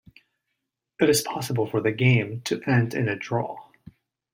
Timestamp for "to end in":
2.45-3.07